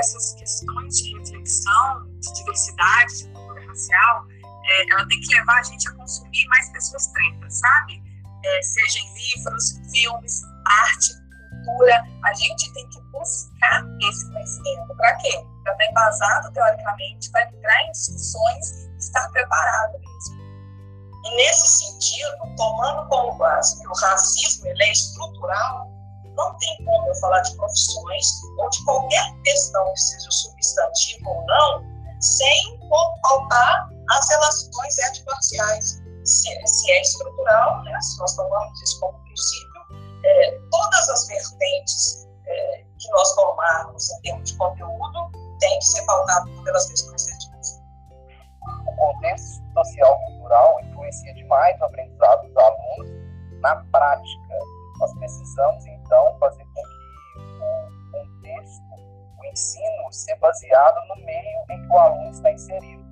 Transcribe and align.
essas 0.00 0.34
questões 0.34 0.96
de 0.96 1.18
reflexão, 1.18 2.06
de 2.18 2.32
diversidade, 2.34 3.18
de 3.18 3.24
cultura 3.32 3.66
racial, 3.66 4.26
é, 4.64 4.92
ela 4.92 5.06
tem 5.06 5.20
que 5.20 5.34
levar 5.34 5.58
a 5.58 5.62
gente 5.62 5.88
a 5.88 5.92
consumir 5.92 6.46
mais 6.48 6.70
pessoas 6.72 7.06
pretas, 7.08 7.58
sabe? 7.58 8.02
É, 8.44 8.62
seja 8.62 8.98
em 8.98 9.14
livros, 9.14 9.80
filmes, 9.92 10.42
arte, 10.66 11.12
cultura, 11.64 12.02
a 12.24 12.34
gente 12.34 12.72
tem 12.72 12.88
que 12.88 13.00
buscar 13.12 13.84
esse 14.08 14.30
conhecimento. 14.30 14.96
Para 14.96 15.14
quê? 15.16 15.44
Para 15.62 15.72
estar 15.72 15.90
embasado 15.90 16.52
teoricamente, 16.52 17.30
para 17.30 17.48
entrar 17.48 17.82
em 17.82 17.92
discussões 17.92 18.70
e 18.94 18.96
estar 18.98 19.28
preparado 19.30 19.92
mesmo. 19.98 20.40
E 21.22 21.36
nesse 21.36 21.68
sentido, 21.68 22.56
tomando 22.56 23.06
como 23.08 23.36
base 23.36 23.78
que 23.80 23.88
o 23.88 23.92
racismo 23.92 24.66
ele 24.68 24.82
é 24.82 24.92
estrutural, 24.92 25.90
não 26.34 26.56
tem 26.56 26.76
eu 26.80 26.89
falar 27.20 27.40
de 27.40 27.56
profissões 27.56 28.26
ou 28.58 28.68
de 28.70 28.84
qualquer 28.84 29.42
questão 29.44 29.84
que 29.92 30.00
seja 30.00 30.30
substantiva 30.30 31.30
ou 31.30 31.46
não, 31.46 31.84
sem 32.20 32.80
faltar 33.22 33.88
as 34.10 34.28
relações 34.30 34.98
étnico-raciais. 34.98 36.02
Se, 36.24 36.66
se, 36.66 36.92
é 36.92 37.00
estrutural, 37.00 37.82
né, 37.82 37.98
se 38.00 38.18
nós 38.18 38.34
tomamos 38.36 38.82
isso 38.82 39.00
como 39.00 39.18
princípio, 39.24 39.80
é, 40.24 40.60
todas 40.70 41.08
as 41.08 41.26
vertentes 41.26 42.28
é, 42.46 42.84
que 42.98 43.10
nós 43.10 43.34
tomarmos 43.34 44.10
em 44.10 44.20
termos 44.22 44.50
de 44.50 44.56
conteúdo 44.58 45.30
têm 45.60 45.78
que 45.78 45.84
ser 45.86 46.04
pautadas 46.04 46.60
pelas 46.60 46.86
questões 46.86 47.28
étnicas. 47.28 47.80
O 48.86 48.96
contexto 48.96 49.62
social-cultural 49.72 50.80
influencia 50.80 51.34
demais 51.34 51.80
o 51.80 51.84
aprendizado 51.84 52.46
dos 52.46 52.56
alunos. 52.56 53.10
Na 53.60 53.76
prática, 53.90 54.58
nós 54.98 55.12
precisamos, 55.14 55.86
então, 55.86 56.36
fazer 56.38 56.64
ensino, 59.60 60.10
seja 60.10 60.38
baseado 60.40 61.06
no 61.08 61.16
meio 61.24 61.64
em 61.70 61.82
que 61.82 61.92
o 61.92 61.98
aluno 61.98 62.30
está 62.30 62.50
inserido. 62.50 63.04